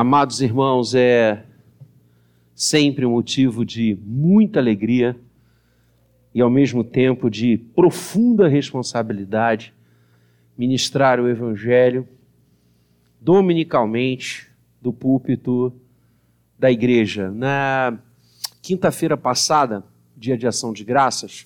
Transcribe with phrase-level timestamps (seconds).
[0.00, 1.44] Amados irmãos, é
[2.54, 5.18] sempre um motivo de muita alegria
[6.32, 9.74] e ao mesmo tempo de profunda responsabilidade
[10.56, 12.06] ministrar o Evangelho
[13.20, 14.48] dominicalmente
[14.80, 15.72] do púlpito
[16.56, 17.32] da igreja.
[17.32, 17.98] Na
[18.62, 19.82] quinta-feira passada,
[20.16, 21.44] dia de ação de graças,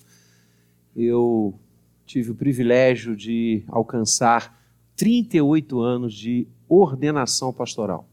[0.95, 1.59] eu
[2.05, 4.63] tive o privilégio de alcançar
[4.95, 8.12] 38 anos de ordenação pastoral.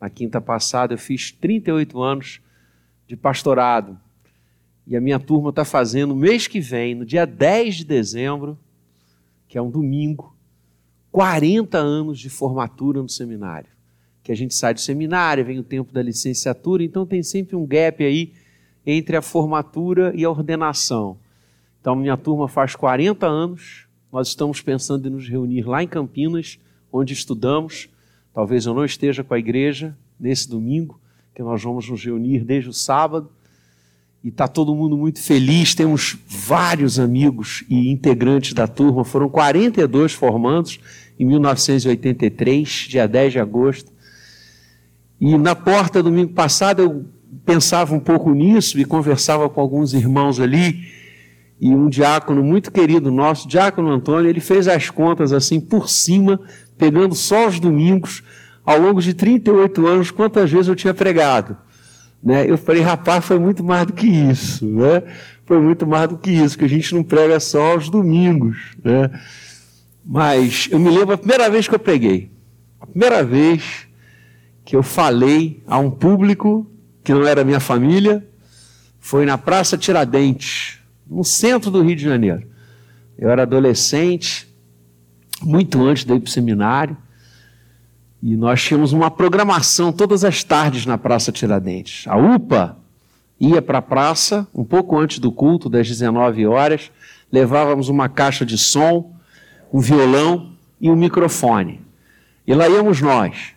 [0.00, 2.40] Na quinta passada eu fiz 38 anos
[3.06, 3.98] de pastorado.
[4.86, 8.58] E a minha turma está fazendo mês que vem, no dia 10 de dezembro,
[9.48, 10.36] que é um domingo,
[11.10, 13.70] 40 anos de formatura no seminário.
[14.22, 17.66] Que a gente sai do seminário, vem o tempo da licenciatura, então tem sempre um
[17.66, 18.32] gap aí
[18.84, 21.18] entre a formatura e a ordenação.
[21.80, 26.58] Então, minha turma faz 40 anos, nós estamos pensando em nos reunir lá em Campinas,
[26.92, 27.88] onde estudamos,
[28.36, 31.00] Talvez eu não esteja com a igreja nesse domingo,
[31.34, 33.30] que nós vamos nos reunir desde o sábado.
[34.22, 35.74] E está todo mundo muito feliz.
[35.74, 39.06] Temos vários amigos e integrantes da turma.
[39.06, 40.78] Foram 42 formandos
[41.18, 43.90] em 1983, dia 10 de agosto.
[45.18, 47.06] E na porta, domingo passado, eu
[47.46, 50.84] pensava um pouco nisso e conversava com alguns irmãos ali.
[51.60, 56.40] E um diácono muito querido nosso, diácono Antônio, ele fez as contas assim por cima
[56.76, 58.22] pegando só os domingos,
[58.64, 61.56] ao longo de 38 anos, quantas vezes eu tinha pregado.
[62.22, 62.50] Né?
[62.50, 64.66] Eu falei, rapaz, foi muito mais do que isso.
[64.66, 65.02] Né?
[65.44, 68.76] Foi muito mais do que isso, que a gente não prega só aos domingos.
[68.82, 69.10] Né?
[70.04, 72.30] Mas eu me lembro a primeira vez que eu preguei.
[72.80, 73.86] A primeira vez
[74.64, 76.66] que eu falei a um público
[77.04, 78.26] que não era minha família
[78.98, 82.46] foi na Praça Tiradentes, no centro do Rio de Janeiro.
[83.18, 84.48] Eu era adolescente,
[85.42, 86.96] muito antes de ir para o seminário.
[88.22, 92.06] E nós tínhamos uma programação todas as tardes na Praça Tiradentes.
[92.08, 92.76] A UPA
[93.38, 96.90] ia para a praça um pouco antes do culto, das 19 horas,
[97.30, 99.14] levávamos uma caixa de som,
[99.72, 101.82] um violão e um microfone.
[102.46, 103.52] E lá íamos nós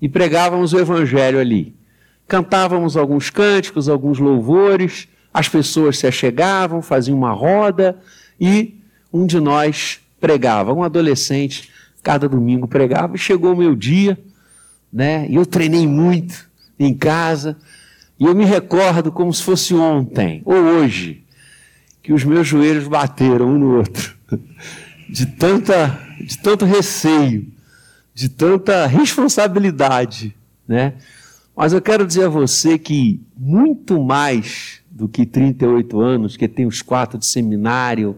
[0.00, 1.74] e pregávamos o evangelho ali.
[2.28, 7.98] Cantávamos alguns cânticos, alguns louvores, as pessoas se achegavam, faziam uma roda
[8.40, 8.78] e
[9.12, 10.72] um de nós pregava.
[10.72, 11.70] Um adolescente,
[12.04, 13.16] cada domingo pregava.
[13.16, 14.16] E chegou o meu dia,
[14.92, 15.26] né?
[15.28, 17.56] E eu treinei muito em casa.
[18.18, 21.24] E eu me recordo como se fosse ontem, ou hoje,
[22.00, 24.14] que os meus joelhos bateram um no outro.
[25.06, 27.46] De, tanta, de tanto receio,
[28.14, 30.34] de tanta responsabilidade,
[30.66, 30.94] né?
[31.56, 36.66] Mas eu quero dizer a você que muito mais do que 38 anos, que tem
[36.66, 38.16] os quatro de seminário,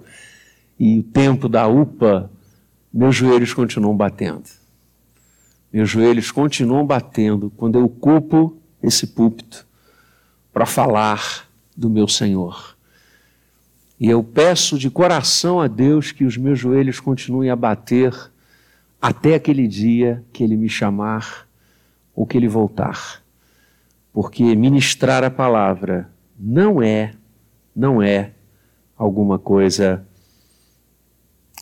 [0.79, 2.31] e o tempo da UPA,
[2.93, 4.45] meus joelhos continuam batendo.
[5.73, 9.67] Meus joelhos continuam batendo quando eu ocupo esse púlpito
[10.53, 11.47] para falar
[11.77, 12.77] do meu Senhor.
[13.99, 18.15] E eu peço de coração a Deus que os meus joelhos continuem a bater
[19.01, 21.47] até aquele dia que Ele me chamar
[22.15, 23.26] ou que Ele voltar.
[24.17, 27.13] Porque ministrar a palavra não é,
[27.77, 28.33] não é
[28.97, 30.09] alguma coisa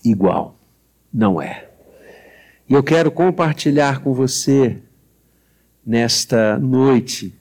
[0.05, 0.57] igual.
[1.13, 1.69] Não é.
[2.69, 4.81] E eu quero compartilhar com você
[5.85, 7.37] nesta noite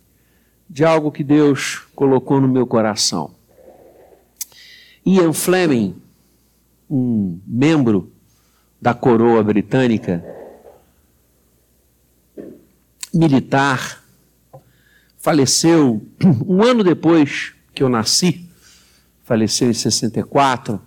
[0.67, 3.35] de algo que Deus colocou no meu coração.
[5.05, 6.01] Ian Fleming,
[6.89, 8.11] um membro
[8.81, 10.25] da coroa britânica,
[13.13, 14.02] militar,
[15.23, 16.05] faleceu
[16.45, 18.45] um ano depois que eu nasci,
[19.23, 20.81] faleceu em 64.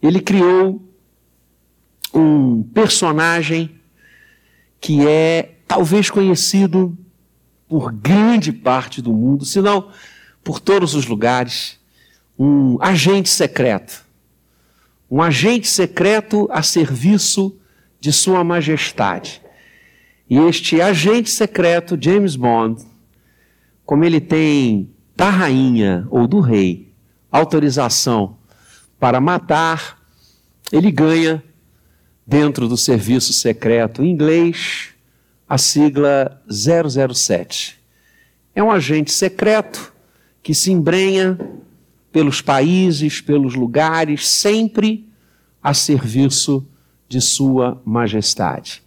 [0.00, 0.80] Ele criou
[2.14, 3.74] um personagem
[4.80, 6.96] que é talvez conhecido
[7.68, 9.90] por grande parte do mundo, se não
[10.44, 11.76] por todos os lugares,
[12.38, 14.06] um agente secreto.
[15.10, 17.56] Um agente secreto a serviço
[17.98, 19.42] de Sua Majestade.
[20.30, 22.95] E este agente secreto, James Bond,
[23.86, 26.92] como ele tem da rainha ou do rei
[27.30, 28.36] autorização
[28.98, 29.98] para matar,
[30.72, 31.42] ele ganha
[32.26, 34.88] dentro do serviço secreto inglês
[35.48, 37.78] a sigla 007.
[38.54, 39.92] É um agente secreto
[40.42, 41.38] que se embrenha
[42.10, 45.08] pelos países, pelos lugares, sempre
[45.62, 46.66] a serviço
[47.08, 48.82] de Sua Majestade.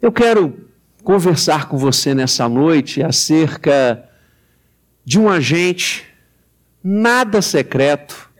[0.00, 0.67] Eu quero
[1.08, 4.06] conversar com você nessa noite acerca
[5.06, 6.04] de um agente
[6.84, 8.30] nada secreto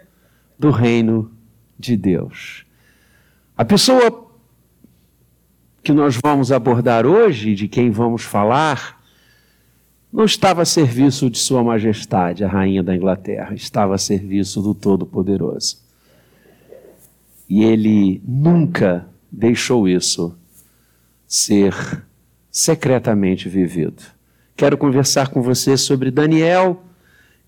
[0.59, 1.33] do reino
[1.79, 2.67] de Deus.
[3.57, 4.31] A pessoa
[5.83, 9.03] que nós vamos abordar hoje, de quem vamos falar,
[10.13, 14.75] não estava a serviço de Sua Majestade, a Rainha da Inglaterra, estava a serviço do
[14.75, 15.79] Todo-Poderoso.
[17.49, 20.37] E ele nunca deixou isso
[21.27, 21.73] ser
[22.51, 24.03] secretamente vivido.
[24.57, 26.85] Quero conversar com você sobre Daniel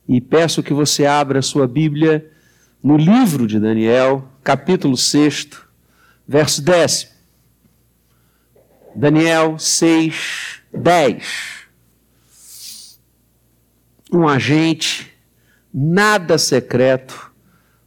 [0.09, 2.31] e peço que você abra sua Bíblia
[2.83, 5.49] no livro de Daniel, capítulo 6,
[6.27, 7.11] verso 10.
[8.95, 11.69] Daniel 6, 10.
[14.13, 15.13] Um agente
[15.73, 17.33] nada secreto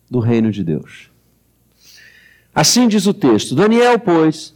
[0.10, 1.10] do reino de Deus.
[2.54, 4.56] Assim diz o texto: Daniel, pois,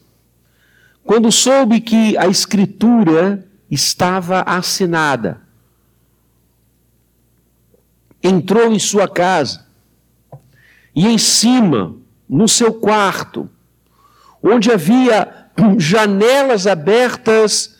[1.07, 5.39] quando soube que a escritura estava assinada,
[8.21, 9.65] entrou em sua casa
[10.93, 11.95] e em cima,
[12.27, 13.49] no seu quarto,
[14.43, 15.49] onde havia
[15.79, 17.77] janelas abertas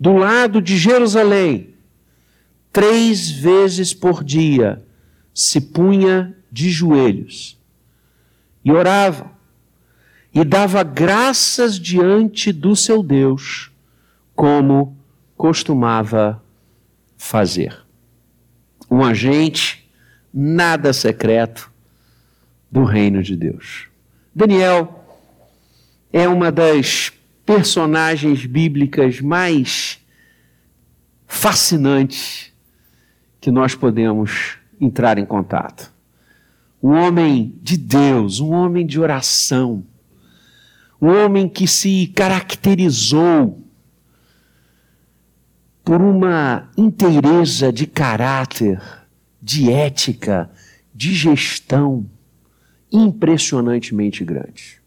[0.00, 1.74] do lado de Jerusalém,
[2.72, 4.82] três vezes por dia
[5.34, 7.60] se punha de joelhos
[8.64, 9.30] e orava
[10.34, 13.70] e dava graças diante do seu Deus,
[14.34, 14.96] como
[15.36, 16.42] costumava
[17.16, 17.76] fazer.
[18.90, 19.88] Um agente
[20.32, 21.70] nada secreto
[22.70, 23.88] do reino de Deus.
[24.34, 25.04] Daniel
[26.12, 27.12] é uma das
[27.44, 29.98] personagens bíblicas mais
[31.26, 32.52] fascinantes
[33.40, 35.92] que nós podemos entrar em contato.
[36.82, 39.84] Um homem de Deus, um homem de oração,
[41.02, 43.60] um homem que se caracterizou
[45.82, 48.80] por uma inteireza de caráter,
[49.42, 50.48] de ética,
[50.94, 52.08] de gestão
[52.92, 54.80] impressionantemente grande.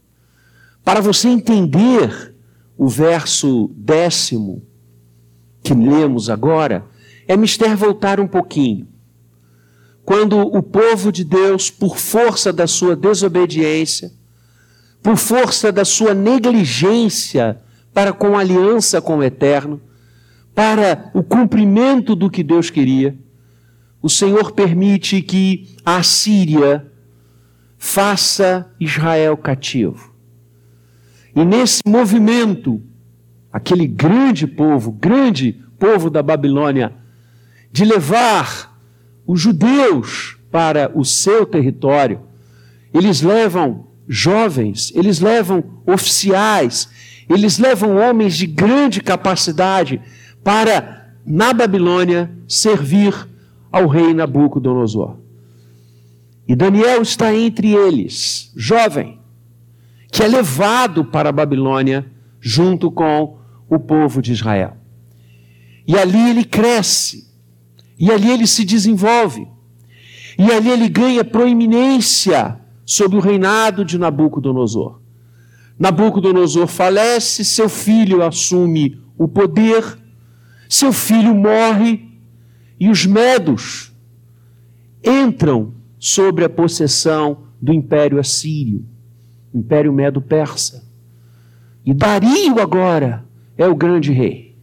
[0.86, 2.34] Para você entender
[2.78, 4.64] o verso décimo
[5.62, 6.86] que lemos agora,
[7.28, 8.88] é mister voltar um pouquinho.
[10.06, 14.14] Quando o povo de Deus, por força da sua desobediência,
[15.06, 17.62] por força da sua negligência
[17.94, 19.80] para com aliança com o Eterno,
[20.56, 23.16] para o cumprimento do que Deus queria,
[24.02, 26.92] o Senhor permite que a Síria
[27.78, 30.12] faça Israel cativo.
[31.36, 32.82] E nesse movimento,
[33.54, 36.96] aquele grande povo, grande povo da Babilônia,
[37.72, 38.76] de levar
[39.28, 42.22] os judeus para o seu território,
[42.92, 46.90] eles levam jovens, eles levam oficiais,
[47.30, 50.02] eles levam homens de grande capacidade
[50.44, 53.28] para, na Babilônia, servir
[53.72, 55.18] ao rei Nabucodonosor.
[56.48, 59.20] E Daniel está entre eles, jovem,
[60.12, 62.06] que é levado para a Babilônia
[62.40, 63.38] junto com
[63.68, 64.78] o povo de Israel.
[65.88, 67.28] E ali ele cresce,
[67.98, 69.48] e ali ele se desenvolve,
[70.38, 75.00] e ali ele ganha proeminência sob o reinado de Nabucodonosor.
[75.78, 79.98] Nabucodonosor falece, seu filho assume o poder,
[80.70, 82.08] seu filho morre
[82.80, 83.92] e os medos
[85.04, 88.86] entram sobre a possessão do Império Assírio,
[89.54, 90.84] Império Medo-Persa.
[91.86, 93.26] E Dario agora
[93.58, 94.56] é o grande rei.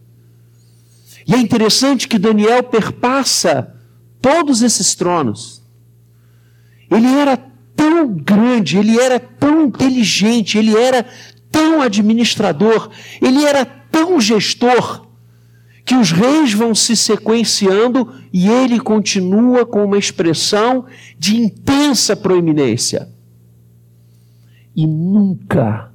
[1.25, 3.73] E é interessante que Daniel perpassa
[4.21, 5.63] todos esses tronos.
[6.91, 7.52] Ele era
[7.93, 11.05] tão grande, ele era tão inteligente, ele era
[11.51, 12.89] tão administrador,
[13.21, 15.07] ele era tão gestor,
[15.85, 20.85] que os reis vão se sequenciando e ele continua com uma expressão
[21.19, 23.09] de intensa proeminência.
[24.75, 25.91] E nunca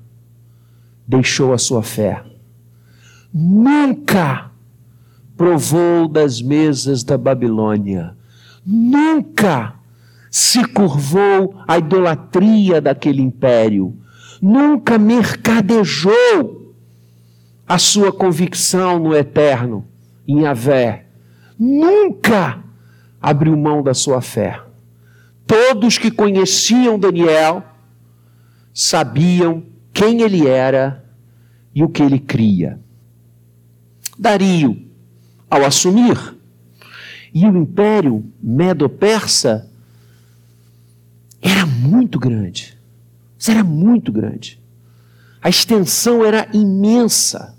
[1.07, 2.23] deixou a sua fé.
[3.33, 4.51] Nunca
[5.37, 8.15] provou das mesas da Babilônia.
[8.65, 9.78] Nunca
[10.31, 13.97] se curvou à idolatria daquele império,
[14.41, 16.75] nunca mercadejou
[17.67, 19.87] a sua convicção no eterno,
[20.27, 21.07] em Yahvé,
[21.59, 22.63] nunca
[23.21, 24.61] abriu mão da sua fé.
[25.47, 27.63] Todos que conheciam Daniel
[28.73, 31.05] sabiam quem ele era
[31.75, 32.79] e o que ele cria.
[34.19, 34.89] Dario,
[35.51, 36.37] ao assumir,
[37.33, 39.71] e o império medo-persa
[41.41, 42.77] era muito grande.
[43.39, 44.61] Isso era muito grande.
[45.41, 47.57] A extensão era imensa.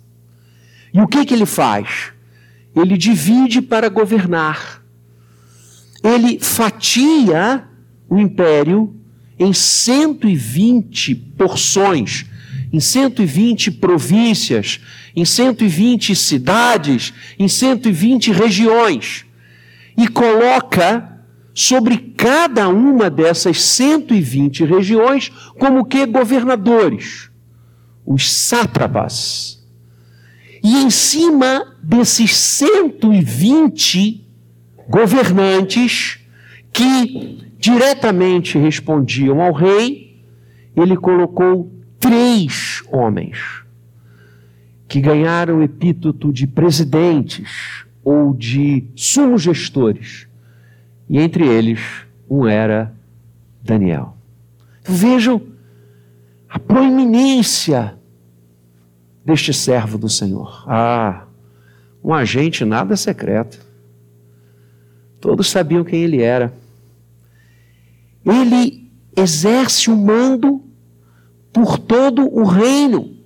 [0.94, 2.12] E o que, que ele faz?
[2.76, 4.84] Ele divide para governar.
[6.04, 7.66] Ele fatia
[8.10, 8.96] o império
[9.38, 12.26] em 120 porções.
[12.72, 14.80] em 120 províncias,
[15.16, 19.26] em 120 cidades, em 120 regiões,
[19.98, 21.19] e coloca
[21.53, 27.29] sobre cada uma dessas 120 regiões como que governadores,
[28.06, 29.60] os sátrapas.
[30.63, 34.25] E em cima desses 120
[34.88, 36.20] governantes
[36.72, 40.24] que diretamente respondiam ao rei,
[40.75, 43.63] ele colocou três homens
[44.88, 50.29] que ganharam o epíteto de presidentes ou de sumos gestores.
[51.10, 51.80] E entre eles,
[52.30, 52.94] um era
[53.62, 54.16] Daniel.
[54.84, 55.42] Vejam
[56.48, 57.98] a proeminência
[59.25, 60.63] deste servo do Senhor.
[60.68, 61.25] Ah,
[62.04, 63.60] um agente nada secreto.
[65.20, 66.54] Todos sabiam quem ele era.
[68.25, 70.63] Ele exerce o mando
[71.51, 73.18] por todo o reino.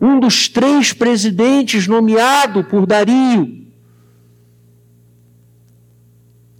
[0.00, 3.61] Um dos três presidentes nomeado por Dario.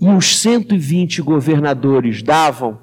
[0.02, 2.80] E os 120 governadores davam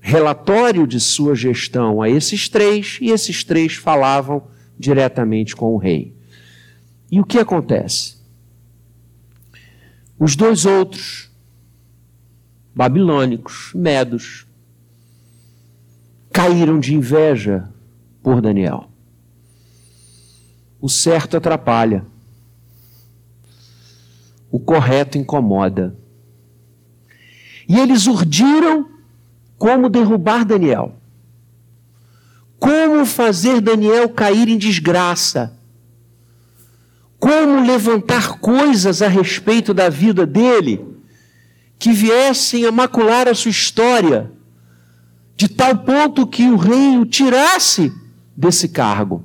[0.00, 4.42] relatório de sua gestão a esses três, e esses três falavam
[4.78, 6.16] diretamente com o rei.
[7.12, 8.16] E o que acontece?
[10.18, 11.30] Os dois outros,
[12.74, 14.46] babilônicos, medos,
[16.32, 17.68] caíram de inveja
[18.22, 18.88] por Daniel.
[20.80, 22.06] O certo atrapalha,
[24.50, 25.96] o correto incomoda.
[27.68, 28.88] E eles urdiram
[29.56, 30.96] como derrubar Daniel,
[32.58, 35.56] como fazer Daniel cair em desgraça,
[37.18, 40.84] como levantar coisas a respeito da vida dele
[41.78, 44.32] que viessem a macular a sua história
[45.36, 47.92] de tal ponto que o rei o tirasse
[48.36, 49.24] desse cargo.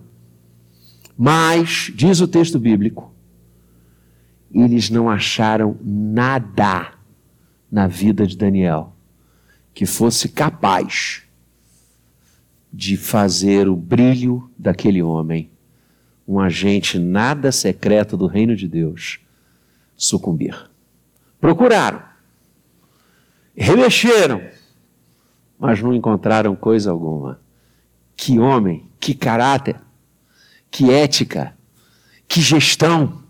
[1.17, 3.14] Mas, diz o texto bíblico,
[4.64, 6.94] eles não acharam nada
[7.72, 8.96] na vida de Daniel
[9.74, 11.24] que fosse capaz
[12.72, 15.52] de fazer o brilho daquele homem,
[16.26, 19.20] um agente nada secreto do reino de Deus,
[19.96, 20.70] sucumbir.
[21.40, 22.02] Procuraram,
[23.56, 24.42] remexeram,
[25.60, 27.40] mas não encontraram coisa alguma.
[28.16, 29.76] Que homem, que caráter,
[30.72, 31.56] que ética,
[32.28, 33.25] que gestão.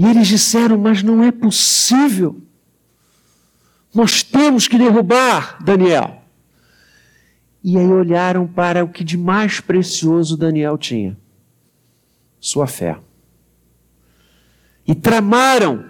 [0.00, 2.40] E eles disseram: Mas não é possível.
[3.94, 6.22] Nós temos que derrubar Daniel.
[7.62, 11.18] E aí olharam para o que de mais precioso Daniel tinha:
[12.40, 12.98] sua fé.
[14.86, 15.84] E tramaram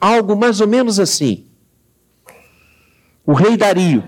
[0.00, 1.46] algo mais ou menos assim.
[3.24, 4.02] O rei Dario,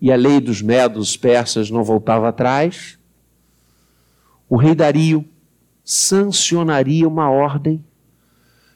[0.00, 2.98] e a lei dos medos persas não voltava atrás,
[4.48, 5.24] o rei Dario
[5.84, 7.84] sancionaria uma ordem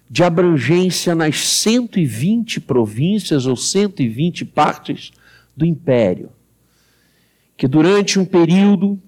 [0.08, 5.12] de abrangência nas 120 províncias ou 120 partes
[5.56, 6.30] do império,
[7.56, 9.00] que durante um período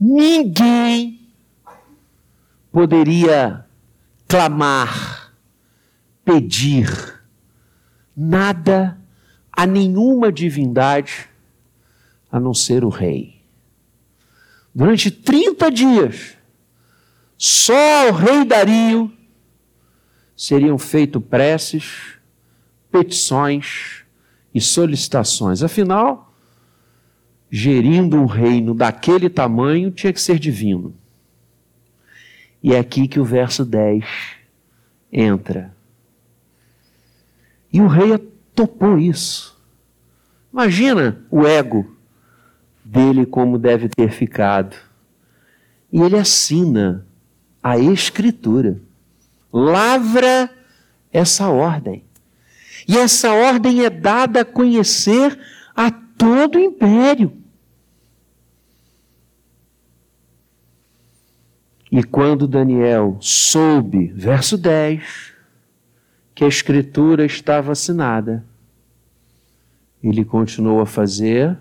[0.00, 1.20] ninguém
[2.70, 3.64] poderia
[4.26, 5.32] clamar,
[6.24, 6.88] pedir,
[8.16, 8.98] nada
[9.52, 11.28] a nenhuma divindade
[12.30, 13.42] a não ser o rei.
[14.74, 16.38] Durante 30 dias,
[17.44, 19.12] só ao rei Dario
[20.36, 22.14] seriam feitas preces,
[22.88, 24.04] petições
[24.54, 25.60] e solicitações.
[25.60, 26.32] Afinal,
[27.50, 30.94] gerindo um reino daquele tamanho tinha que ser divino.
[32.62, 34.04] E é aqui que o verso 10
[35.12, 35.74] entra.
[37.72, 38.16] E o rei
[38.54, 39.60] topou isso.
[40.52, 41.96] Imagina o ego
[42.84, 44.76] dele como deve ter ficado.
[45.90, 47.04] E ele assina
[47.62, 48.80] a Escritura,
[49.52, 50.50] lavra
[51.12, 52.04] essa ordem.
[52.88, 55.38] E essa ordem é dada a conhecer
[55.74, 57.32] a todo o império.
[61.90, 65.34] E quando Daniel soube, verso 10,
[66.34, 68.44] que a escritura estava assinada.
[70.02, 71.56] Ele continuou a fazer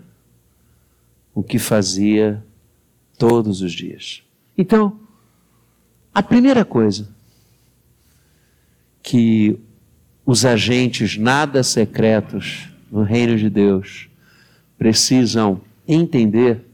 [1.35, 2.43] o que fazia
[3.17, 4.23] todos os dias.
[4.57, 4.99] Então,
[6.13, 7.07] a primeira coisa
[9.01, 9.57] que
[10.25, 14.09] os agentes nada secretos no reino de Deus
[14.77, 16.65] precisam entender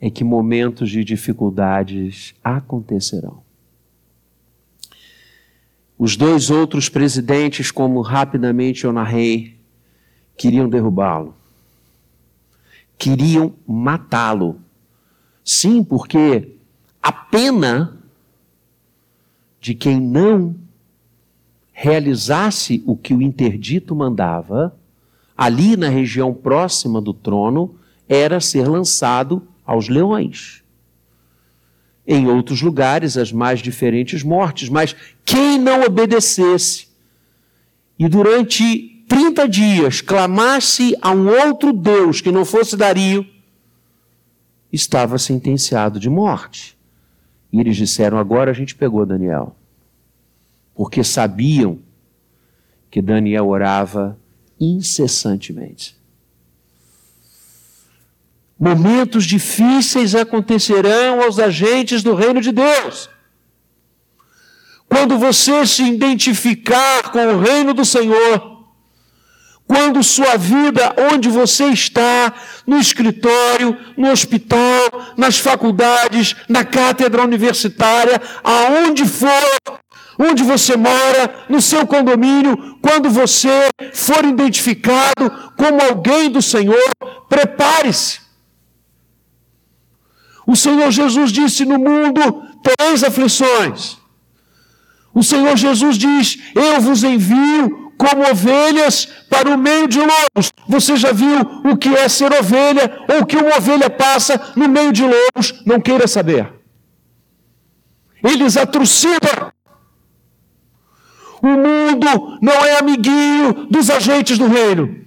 [0.00, 3.42] é que momentos de dificuldades acontecerão.
[5.98, 9.58] Os dois outros presidentes, como rapidamente eu narrei,
[10.38, 11.34] queriam derrubá-lo,
[12.96, 14.58] queriam matá-lo.
[15.44, 16.59] Sim, porque
[17.02, 17.98] a pena
[19.60, 20.54] de quem não
[21.72, 24.76] realizasse o que o interdito mandava,
[25.36, 27.74] ali na região próxima do trono,
[28.08, 30.62] era ser lançado aos leões.
[32.06, 36.88] Em outros lugares, as mais diferentes mortes, mas quem não obedecesse
[37.98, 43.26] e durante 30 dias clamasse a um outro Deus que não fosse Dario,
[44.72, 46.79] estava sentenciado de morte.
[47.52, 49.56] E eles disseram: agora a gente pegou Daniel.
[50.74, 51.78] Porque sabiam
[52.90, 54.18] que Daniel orava
[54.58, 55.96] incessantemente.
[58.58, 63.08] Momentos difíceis acontecerão aos agentes do reino de Deus.
[64.86, 68.49] Quando você se identificar com o reino do Senhor,
[69.70, 72.34] quando sua vida, onde você está,
[72.66, 79.78] no escritório, no hospital, nas faculdades, na cátedra universitária, aonde for,
[80.18, 86.90] onde você mora, no seu condomínio, quando você for identificado como alguém do Senhor,
[87.28, 88.18] prepare-se.
[90.44, 93.98] O Senhor Jesus disse: No mundo tereis aflições.
[95.14, 100.50] O Senhor Jesus diz: Eu vos envio como ovelhas para o meio de lobos.
[100.66, 101.38] Você já viu
[101.70, 105.62] o que é ser ovelha ou que uma ovelha passa no meio de lobos?
[105.66, 106.50] Não queira saber.
[108.24, 109.52] Eles atrocidam.
[111.42, 115.04] O mundo não é amiguinho dos agentes do reino.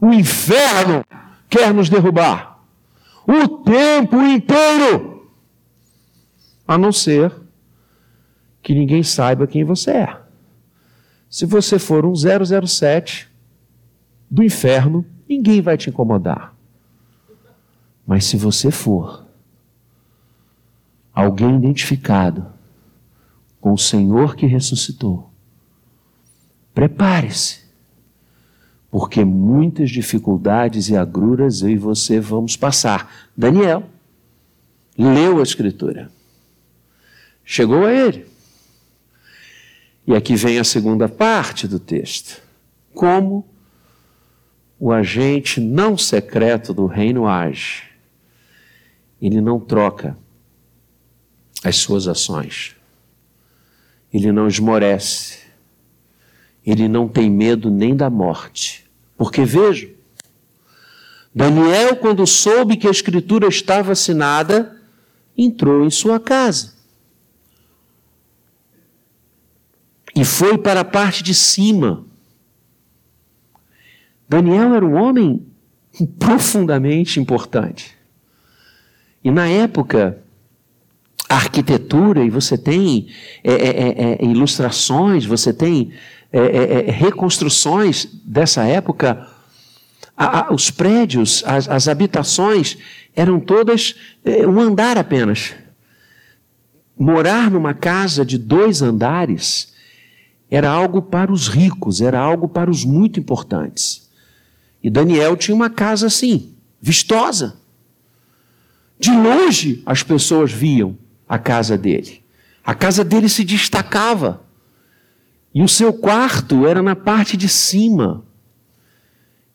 [0.00, 1.04] O inferno
[1.46, 2.58] quer nos derrubar.
[3.26, 5.30] O tempo inteiro.
[6.66, 7.30] A não ser
[8.62, 10.25] que ninguém saiba quem você é.
[11.36, 13.28] Se você for um 007
[14.30, 16.56] do inferno, ninguém vai te incomodar.
[18.06, 19.26] Mas se você for
[21.12, 22.46] alguém identificado
[23.60, 25.30] com o Senhor que ressuscitou,
[26.72, 27.66] prepare-se,
[28.90, 33.28] porque muitas dificuldades e agruras eu e você vamos passar.
[33.36, 33.82] Daniel
[34.96, 36.10] leu a Escritura,
[37.44, 38.35] chegou a ele
[40.06, 42.40] e aqui vem a segunda parte do texto.
[42.94, 43.44] Como
[44.78, 47.84] o agente não secreto do reino age.
[49.20, 50.16] Ele não troca
[51.64, 52.76] as suas ações.
[54.12, 55.38] Ele não esmorece.
[56.64, 58.88] Ele não tem medo nem da morte.
[59.16, 59.90] Porque vejo,
[61.34, 64.80] Daniel, quando soube que a escritura estava assinada,
[65.36, 66.75] entrou em sua casa.
[70.16, 72.06] E foi para a parte de cima.
[74.26, 75.46] Daniel era um homem
[76.18, 77.94] profundamente importante.
[79.22, 80.18] E na época,
[81.28, 83.08] a arquitetura, e você tem
[83.44, 85.92] é, é, é, é ilustrações, você tem
[86.32, 89.28] é, é, reconstruções dessa época,
[90.16, 92.78] a, a, os prédios, as, as, habitações
[93.14, 93.94] eram todas
[94.48, 95.54] um andar apenas.
[96.98, 99.75] Morar numa casa de dois andares
[100.50, 104.08] era algo para os ricos, era algo para os muito importantes.
[104.82, 107.60] E Daniel tinha uma casa assim, vistosa.
[108.98, 110.96] De longe as pessoas viam
[111.28, 112.22] a casa dele.
[112.64, 114.44] A casa dele se destacava.
[115.52, 118.24] E o seu quarto era na parte de cima.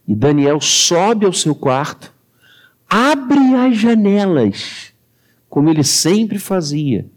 [0.07, 2.13] E Daniel sobe ao seu quarto,
[2.89, 4.93] abre as janelas,
[5.47, 7.09] como ele sempre fazia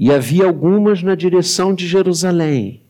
[0.00, 2.80] e havia algumas na direção de Jerusalém.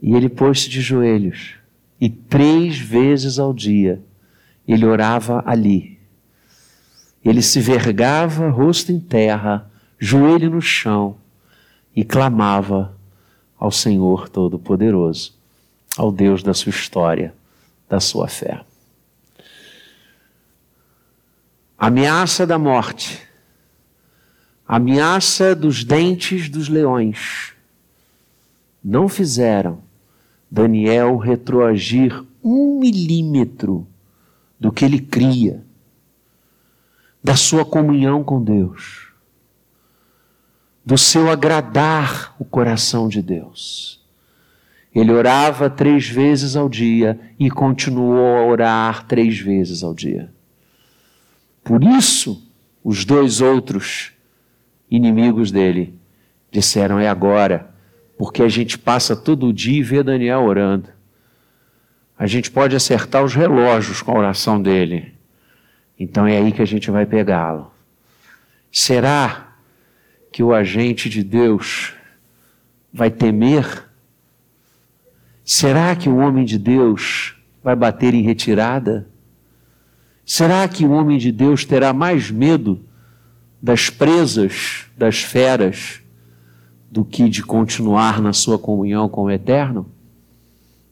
[0.00, 1.56] E ele pôs-se de joelhos,
[2.00, 4.00] e três vezes ao dia
[4.66, 5.98] ele orava ali.
[7.24, 11.16] Ele se vergava, rosto em terra, joelho no chão,
[11.96, 12.96] e clamava
[13.58, 15.34] ao Senhor Todo-Poderoso,
[15.96, 17.34] ao Deus da sua história,
[17.88, 18.60] da sua fé.
[21.76, 23.27] Ameaça da morte
[24.68, 27.54] ameaça dos dentes dos leões,
[28.84, 29.80] não fizeram
[30.50, 33.86] Daniel retroagir um milímetro
[34.60, 35.64] do que ele cria,
[37.24, 39.08] da sua comunhão com Deus,
[40.84, 44.04] do seu agradar o coração de Deus.
[44.94, 50.32] Ele orava três vezes ao dia e continuou a orar três vezes ao dia.
[51.62, 52.42] Por isso,
[52.82, 54.12] os dois outros
[54.90, 55.98] inimigos dele
[56.50, 57.70] disseram: É agora,
[58.16, 60.88] porque a gente passa todo dia e vê Daniel orando.
[62.18, 65.14] a gente pode acertar os relógios com a oração dele.
[65.98, 67.70] Então é aí que a gente vai pegá-lo.
[68.72, 69.54] Será
[70.32, 71.94] que o agente de Deus
[72.92, 73.84] vai temer?
[75.44, 79.08] Será que o homem de Deus vai bater em retirada?
[80.24, 82.84] Será que o homem de Deus terá mais medo
[83.60, 86.00] das presas, das feras,
[86.90, 89.90] do que de continuar na sua comunhão com o Eterno?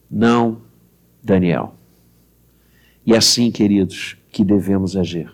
[0.09, 0.61] Não,
[1.23, 1.75] Daniel.
[3.05, 5.31] E assim, queridos, que devemos agir.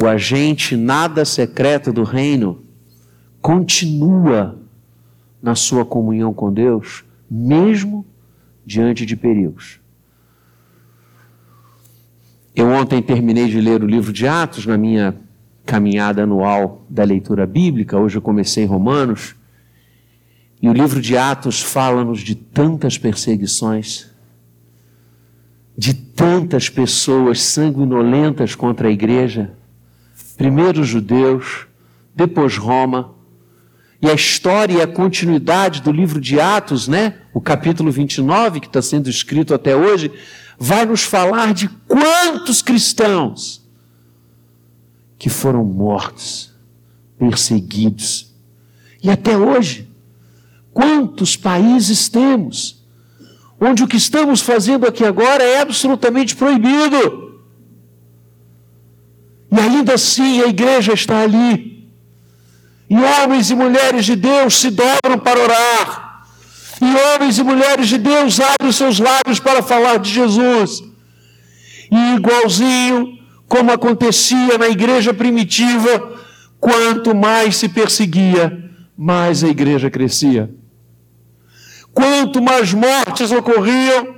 [0.00, 2.62] O agente nada secreto do reino
[3.40, 4.58] continua
[5.42, 8.04] na sua comunhão com Deus, mesmo
[8.64, 9.80] diante de perigos.
[12.54, 15.14] Eu ontem terminei de ler o livro de Atos na minha
[15.66, 19.34] caminhada anual da leitura bíblica, hoje eu comecei Romanos,
[20.62, 24.10] e o livro de Atos fala-nos de tantas perseguições,
[25.76, 29.52] de tantas pessoas sanguinolentas contra a igreja,
[30.36, 31.66] primeiro os judeus,
[32.14, 33.14] depois Roma,
[34.00, 37.14] e a história e a continuidade do livro de Atos, né?
[37.34, 40.12] O capítulo 29, que está sendo escrito até hoje,
[40.58, 43.65] vai nos falar de quantos cristãos
[45.18, 46.52] que foram mortos,
[47.18, 48.34] perseguidos.
[49.02, 49.88] E até hoje,
[50.72, 52.84] quantos países temos
[53.58, 57.40] onde o que estamos fazendo aqui agora é absolutamente proibido?
[59.50, 61.88] E ainda assim a igreja está ali.
[62.88, 66.06] E homens e mulheres de Deus se dobram para orar
[66.80, 70.82] e homens e mulheres de Deus abrem os seus lábios para falar de Jesus.
[71.90, 73.15] E igualzinho
[73.48, 76.16] como acontecia na igreja primitiva,
[76.58, 80.50] quanto mais se perseguia, mais a igreja crescia.
[81.92, 84.14] Quanto mais mortes ocorriam,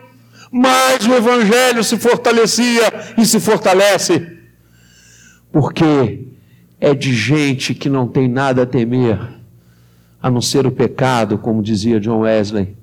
[0.51, 4.39] mais o evangelho se fortalecia e se fortalece.
[5.53, 6.27] Porque
[6.81, 9.19] é de gente que não tem nada a temer
[10.21, 12.77] a não ser o pecado, como dizia John Wesley,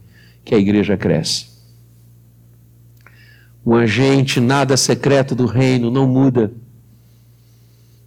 [0.43, 1.55] que a igreja cresce.
[3.65, 6.54] Um agente nada secreto do reino não muda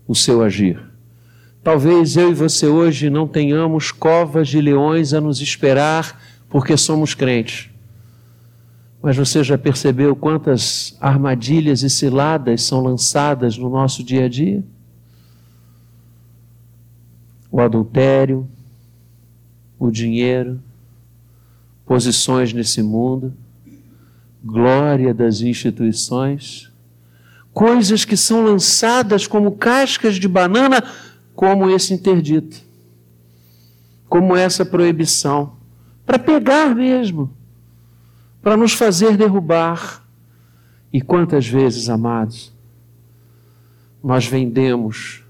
[0.07, 0.81] o seu agir.
[1.64, 6.18] Talvez eu e você hoje não tenhamos covas de leões a nos esperar
[6.49, 7.71] porque somos crentes.
[9.03, 14.64] Mas você já percebeu quantas armadilhas e ciladas são lançadas no nosso dia a dia?
[17.51, 18.49] O adultério,
[19.79, 20.61] o dinheiro,
[21.85, 23.35] posições nesse mundo,
[24.42, 26.70] glória das instituições,
[27.53, 30.83] coisas que são lançadas como cascas de banana,
[31.35, 32.57] como esse interdito,
[34.09, 35.57] como essa proibição,
[36.07, 37.31] para pegar mesmo,
[38.40, 40.05] para nos fazer derrubar.
[40.92, 42.53] E quantas vezes, amados,
[44.03, 45.22] nós vendemos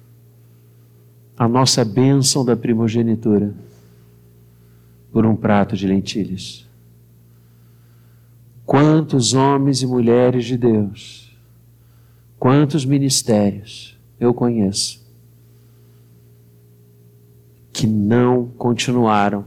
[1.37, 3.55] a nossa bênção da primogenitura
[5.11, 6.68] por um prato de lentilhas.
[8.69, 11.35] Quantos homens e mulheres de Deus,
[12.39, 15.03] quantos ministérios eu conheço
[17.73, 19.47] que não continuaram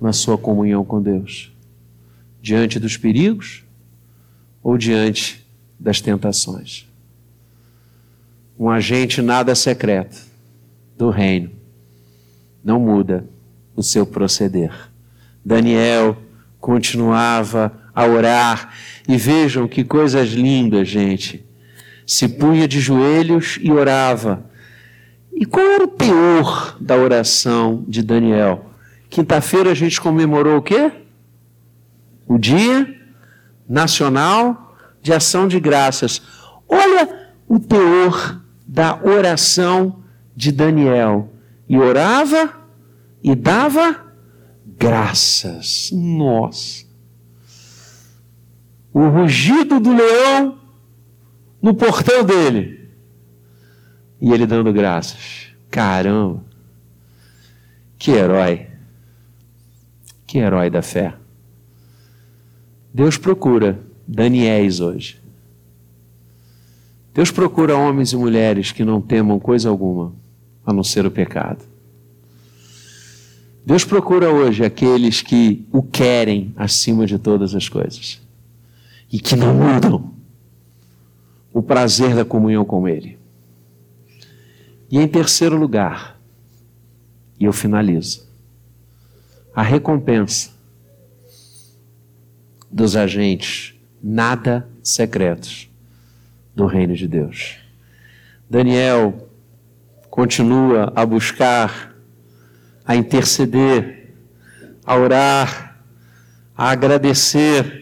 [0.00, 1.56] na sua comunhão com Deus,
[2.42, 3.62] diante dos perigos
[4.64, 5.46] ou diante
[5.78, 6.88] das tentações.
[8.58, 10.26] Um agente nada secreto
[10.98, 11.52] do reino
[12.64, 13.24] não muda
[13.76, 14.90] o seu proceder.
[15.44, 16.16] Daniel
[16.58, 18.72] continuava a orar.
[19.06, 21.44] E vejam que coisas lindas, gente.
[22.06, 24.44] Se punha de joelhos e orava.
[25.32, 28.66] E qual era o teor da oração de Daniel?
[29.08, 30.92] Quinta-feira a gente comemorou o quê?
[32.26, 32.94] O Dia
[33.68, 36.22] Nacional de Ação de Graças.
[36.68, 37.08] Olha
[37.48, 40.02] o teor da oração
[40.36, 41.32] de Daniel.
[41.68, 42.52] E orava
[43.22, 44.10] e dava
[44.78, 45.90] graças.
[45.92, 46.89] Nossa.
[48.92, 50.58] O rugido do leão
[51.62, 52.88] no portão dele.
[54.20, 55.48] E ele dando graças.
[55.70, 56.42] Caramba.
[57.98, 58.66] Que herói.
[60.26, 61.14] Que herói da fé.
[62.92, 65.20] Deus procura Daniéis hoje.
[67.14, 70.12] Deus procura homens e mulheres que não temam coisa alguma
[70.64, 71.64] a não ser o pecado.
[73.64, 78.20] Deus procura hoje aqueles que o querem acima de todas as coisas
[79.12, 80.14] e que não mudam
[81.52, 83.18] o prazer da comunhão com Ele.
[84.90, 86.20] E em terceiro lugar,
[87.38, 88.28] e eu finalizo,
[89.54, 90.50] a recompensa
[92.70, 95.68] dos agentes nada secretos
[96.54, 97.56] do reino de Deus.
[98.48, 99.28] Daniel
[100.08, 101.94] continua a buscar,
[102.84, 104.14] a interceder,
[104.84, 105.78] a orar,
[106.56, 107.79] a agradecer,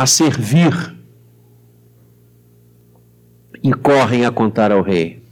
[0.00, 0.96] a servir
[3.62, 5.22] e correm a contar ao rei.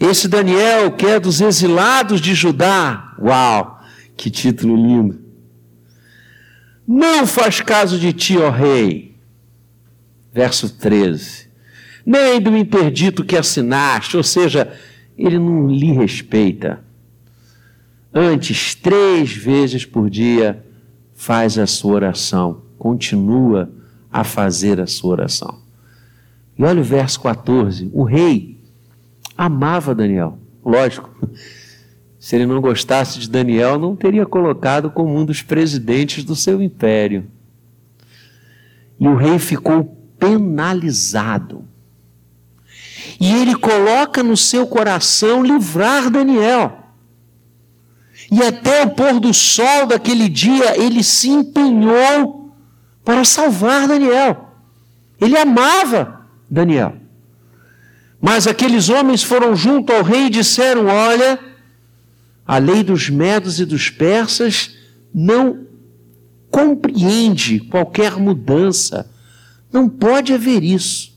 [0.00, 3.80] Esse Daniel, que é dos exilados de Judá, uau,
[4.16, 5.22] que título lindo!
[6.84, 9.16] Não faz caso de ti, ó rei.
[10.32, 11.48] Verso 13.
[12.04, 14.76] Nem do interdito que assinaste, ou seja,
[15.16, 16.82] ele não lhe respeita.
[18.12, 20.66] Antes, três vezes por dia,
[21.14, 23.72] faz a sua oração, continua
[24.12, 25.58] a fazer a sua oração.
[26.58, 28.60] E olha o verso 14: o rei
[29.34, 31.08] amava Daniel, lógico.
[32.20, 36.60] Se ele não gostasse de Daniel, não teria colocado como um dos presidentes do seu
[36.60, 37.26] império.
[39.00, 41.64] E o rei ficou penalizado.
[43.18, 46.80] E ele coloca no seu coração livrar Daniel.
[48.30, 52.43] E até o pôr do sol daquele dia, ele se empenhou
[53.04, 54.50] para salvar Daniel.
[55.20, 56.96] Ele amava Daniel.
[58.20, 61.38] Mas aqueles homens foram junto ao rei e disseram: Olha
[62.46, 64.76] a lei dos medos e dos persas
[65.12, 65.66] não
[66.50, 69.10] compreende qualquer mudança.
[69.72, 71.12] Não pode haver isso.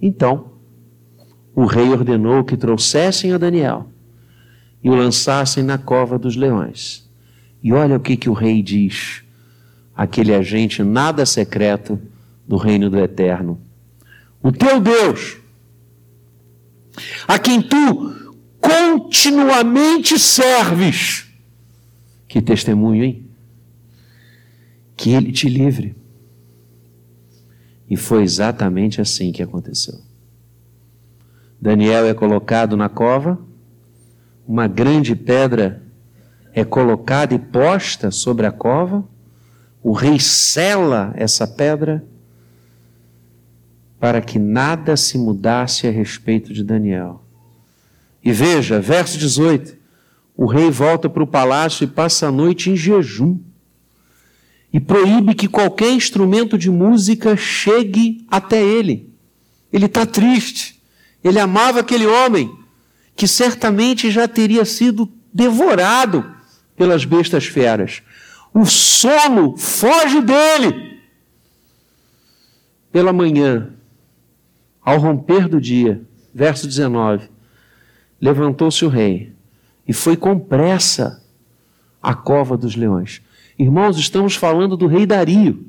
[0.00, 0.52] Então,
[1.54, 3.88] o rei ordenou que trouxessem a Daniel
[4.82, 7.08] e o lançassem na cova dos leões.
[7.62, 9.22] E olha o que, que o rei diz,
[9.96, 12.00] aquele agente nada secreto
[12.46, 13.60] do reino do eterno.
[14.42, 15.36] O teu Deus,
[17.26, 18.12] a quem tu
[18.60, 21.26] continuamente serves.
[22.26, 23.26] Que testemunho, hein?
[24.96, 25.94] Que ele te livre.
[27.88, 30.00] E foi exatamente assim que aconteceu.
[31.60, 33.38] Daniel é colocado na cova,
[34.46, 35.82] uma grande pedra
[36.52, 39.04] é colocada e posta sobre a cova,
[39.82, 42.04] o rei sela essa pedra
[43.98, 47.24] para que nada se mudasse a respeito de Daniel.
[48.24, 49.76] E veja, verso 18:
[50.36, 53.38] o rei volta para o palácio e passa a noite em jejum.
[54.72, 59.12] E proíbe que qualquer instrumento de música chegue até ele.
[59.72, 60.82] Ele está triste.
[61.22, 62.50] Ele amava aquele homem
[63.14, 66.24] que certamente já teria sido devorado
[66.74, 68.02] pelas bestas feras.
[68.54, 71.00] O sono foge dele.
[72.90, 73.72] Pela manhã,
[74.82, 76.02] ao romper do dia,
[76.34, 77.30] verso 19,
[78.20, 79.34] levantou-se o rei
[79.86, 81.24] e foi com pressa
[82.02, 83.22] à cova dos leões.
[83.58, 85.66] Irmãos, estamos falando do rei Dario,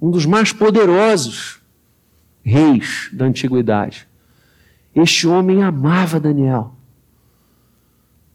[0.00, 1.60] um dos mais poderosos
[2.42, 4.08] reis da antiguidade.
[4.94, 6.74] Este homem amava Daniel,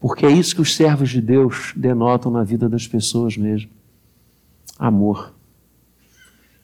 [0.00, 3.70] porque é isso que os servos de Deus denotam na vida das pessoas mesmo:
[4.78, 5.34] amor.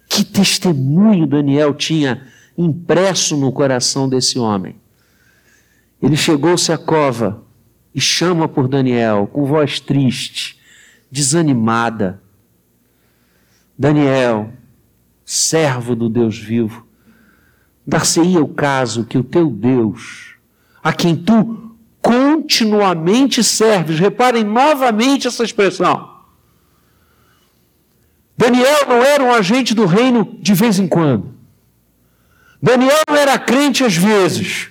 [0.09, 4.77] Que testemunho Daniel tinha impresso no coração desse homem.
[6.01, 7.43] Ele chegou-se à cova
[7.95, 10.61] e chama por Daniel, com voz triste,
[11.11, 12.21] desanimada.
[13.79, 14.53] Daniel,
[15.25, 16.87] servo do Deus vivo,
[17.87, 20.35] dar-se-ia o caso que o teu Deus,
[20.83, 21.72] a quem tu
[22.03, 26.11] continuamente serves, reparem novamente essa expressão.
[28.37, 31.33] Daniel não era um agente do reino de vez em quando.
[32.61, 34.69] Daniel não era crente às vezes.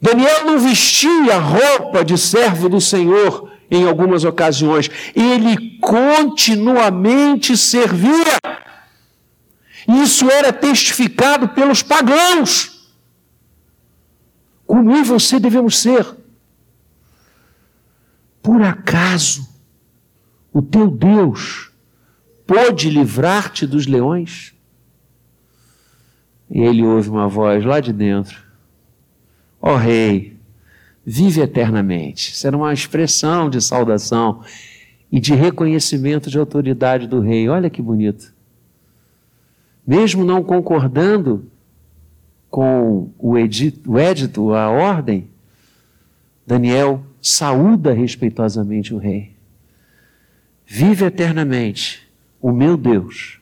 [0.00, 4.90] Daniel não vestia roupa de servo do Senhor em algumas ocasiões.
[5.14, 8.38] Ele continuamente servia.
[10.02, 12.81] Isso era testificado pelos pagãos.
[14.66, 16.06] Como eu e você devemos ser.
[18.42, 19.48] Por acaso
[20.52, 21.70] o teu Deus
[22.46, 24.54] pode livrar-te dos leões?
[26.50, 28.52] E ele ouve uma voz lá de dentro
[29.62, 30.36] ó oh, rei,
[31.06, 32.32] vive eternamente.
[32.32, 34.42] Isso era uma expressão de saudação
[35.10, 37.48] e de reconhecimento de autoridade do rei.
[37.48, 38.34] Olha que bonito.
[39.86, 41.48] Mesmo não concordando
[42.52, 45.30] com o edito, o edito, a ordem,
[46.46, 49.34] Daniel saúda respeitosamente o rei.
[50.66, 52.06] Vive eternamente
[52.42, 53.40] o meu Deus,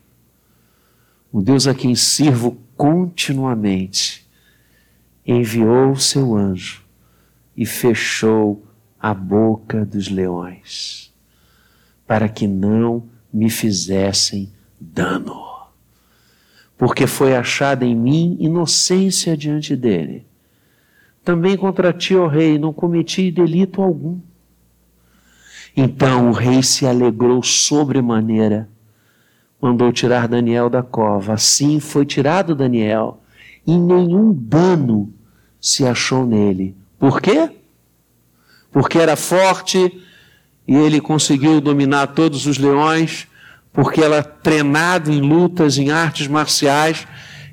[1.32, 4.24] o Deus a quem sirvo continuamente
[5.26, 6.84] enviou o seu anjo
[7.56, 8.64] e fechou
[8.96, 11.12] a boca dos leões,
[12.06, 15.49] para que não me fizessem dano.
[16.80, 20.24] Porque foi achada em mim inocência diante dele.
[21.22, 24.18] Também contra ti, ó rei, não cometi delito algum.
[25.76, 28.66] Então o rei se alegrou sobremaneira,
[29.60, 31.34] mandou tirar Daniel da cova.
[31.34, 33.22] Assim foi tirado Daniel,
[33.66, 35.12] e nenhum dano
[35.60, 36.74] se achou nele.
[36.98, 37.50] Por quê?
[38.72, 40.02] Porque era forte
[40.66, 43.28] e ele conseguiu dominar todos os leões,
[43.72, 47.06] porque era treinado em lutas, em artes marciais,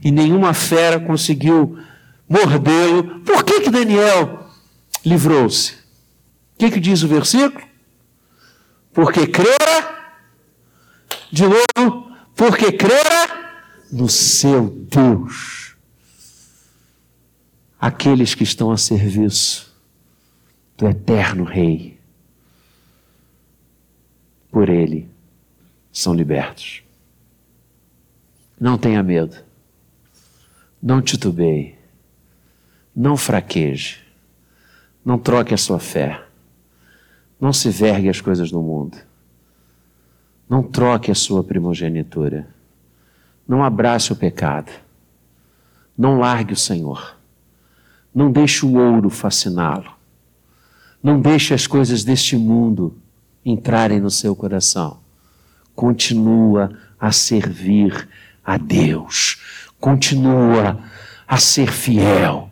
[0.04, 1.78] e nenhuma fera conseguiu
[2.28, 3.22] mordê-lo.
[3.22, 4.50] Por que, que Daniel
[5.06, 5.74] livrou-se?
[5.74, 7.66] O que, que diz o versículo?
[8.94, 10.16] Porque crera,
[11.32, 13.52] de novo, porque crera
[13.92, 15.76] no seu Deus.
[17.80, 19.72] Aqueles que estão a serviço
[20.76, 22.00] do eterno Rei,
[24.52, 25.17] por Ele
[25.98, 26.84] são libertos.
[28.60, 29.36] Não tenha medo,
[30.82, 31.76] não titubeie,
[32.96, 34.04] não fraqueje,
[35.04, 36.24] não troque a sua fé.
[37.40, 38.98] Não se vergue as coisas do mundo.
[40.50, 42.48] Não troque a sua primogenitura.
[43.48, 44.72] Não abrace o pecado.
[45.96, 47.16] Não largue o Senhor.
[48.14, 49.92] Não deixe o ouro fasciná-lo.
[51.02, 52.98] Não deixe as coisas deste mundo
[53.46, 55.07] entrarem no seu coração.
[55.78, 58.10] Continua a servir
[58.44, 59.38] a Deus.
[59.80, 60.80] Continua
[61.28, 62.50] a ser fiel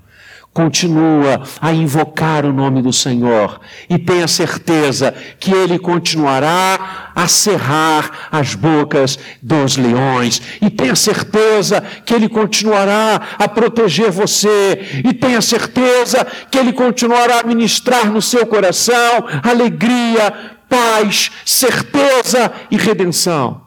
[0.56, 3.60] continua a invocar o nome do Senhor
[3.90, 11.84] e tenha certeza que Ele continuará a cerrar as bocas dos leões e tenha certeza
[12.06, 18.22] que Ele continuará a proteger você e tenha certeza que Ele continuará a ministrar no
[18.22, 23.62] seu coração alegria, paz, certeza e redenção.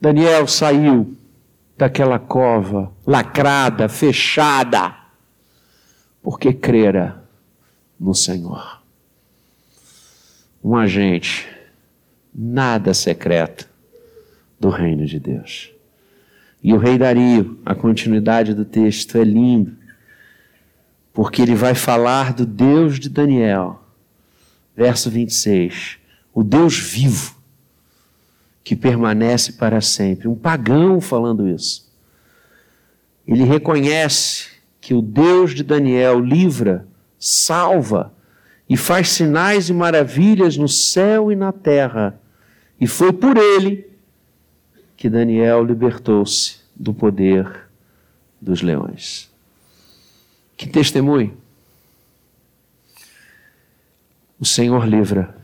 [0.00, 1.16] Daniel saiu
[1.76, 5.02] daquela cova lacrada, fechada
[6.22, 7.22] porque crera
[7.98, 8.80] no Senhor.
[10.62, 11.48] Um agente,
[12.32, 13.68] nada secreto
[14.58, 15.72] do reino de Deus.
[16.62, 19.76] E o rei Dario, a continuidade do texto é lindo,
[21.12, 23.81] porque ele vai falar do Deus de Daniel.
[24.76, 25.98] Verso 26.
[26.32, 27.36] O Deus vivo,
[28.64, 30.28] que permanece para sempre.
[30.28, 31.90] Um pagão falando isso.
[33.26, 34.48] Ele reconhece
[34.80, 36.86] que o Deus de Daniel livra,
[37.18, 38.12] salva
[38.68, 42.18] e faz sinais e maravilhas no céu e na terra.
[42.80, 43.86] E foi por ele
[44.96, 47.68] que Daniel libertou-se do poder
[48.40, 49.30] dos leões.
[50.56, 51.41] Que testemunho!
[54.42, 55.40] O Senhor livra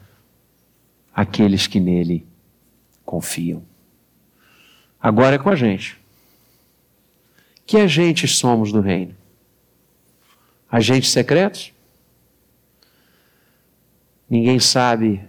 [1.14, 2.26] aqueles que nele
[3.04, 3.62] confiam.
[5.00, 5.96] Agora é com a gente.
[7.64, 9.14] Que agentes somos do reino?
[10.68, 11.72] agentes secretos.
[14.28, 15.24] Ninguém sabe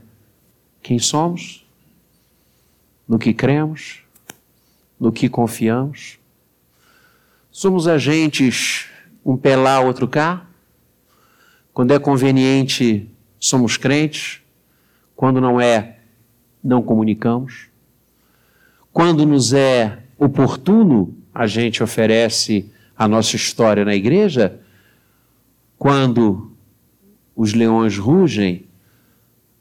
[0.82, 1.64] quem somos,
[3.08, 4.02] no que cremos,
[5.00, 6.18] no que confiamos.
[7.52, 8.88] Somos agentes
[9.24, 10.48] um pé lá, outro cá.
[11.72, 13.08] Quando é conveniente,
[13.40, 14.42] somos crentes.
[15.16, 16.00] Quando não é,
[16.64, 17.68] não comunicamos.
[18.92, 24.60] Quando nos é oportuno, a gente oferece a nossa história na igreja
[25.80, 26.52] quando
[27.34, 28.68] os leões rugem,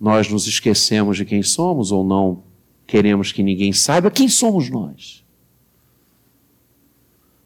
[0.00, 2.42] nós nos esquecemos de quem somos ou não
[2.84, 5.24] queremos que ninguém saiba quem somos nós.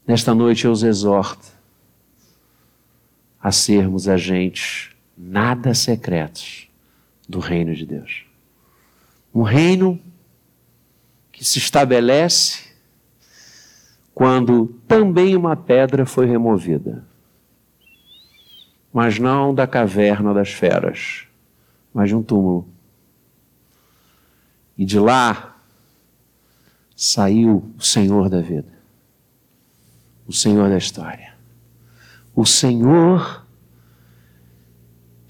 [0.06, 1.46] Nesta noite eu os exorto
[3.38, 6.68] a sermos agentes nada secretos
[7.28, 8.24] do reino de Deus.
[9.34, 10.00] Um reino
[11.30, 12.72] que se estabelece
[14.14, 17.04] quando também uma pedra foi removida
[18.92, 21.24] mas não da caverna das feras,
[21.94, 22.68] mas de um túmulo.
[24.76, 25.56] E de lá
[26.94, 28.72] saiu o Senhor da vida,
[30.26, 31.34] o Senhor da história,
[32.34, 33.41] o Senhor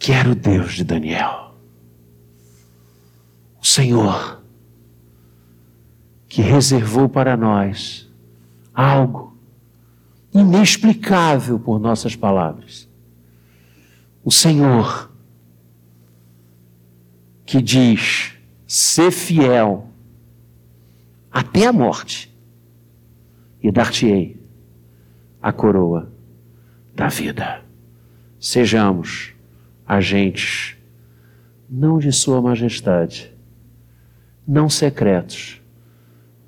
[0.03, 1.55] que era o Deus de Daniel,
[3.61, 4.42] o Senhor
[6.28, 8.11] que reservou para nós
[8.74, 9.36] algo
[10.34, 12.88] inexplicável por nossas palavras
[14.24, 15.11] o Senhor,
[17.44, 18.34] que diz:
[18.66, 19.88] ser fiel
[21.30, 22.32] até a morte,
[23.62, 24.40] e dar-te-ei
[25.40, 26.12] a coroa
[26.94, 27.62] da vida.
[28.38, 29.32] Sejamos
[29.93, 30.74] agentes,
[31.68, 33.30] não de Sua Majestade,
[34.49, 35.61] não secretos,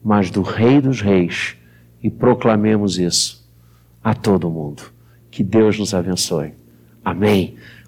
[0.02, 1.56] mas do Rei dos Reis
[2.02, 3.46] e proclamemos isso
[4.02, 4.82] a todo mundo.
[5.30, 6.54] Que Deus nos abençoe.
[7.04, 7.56] Amém.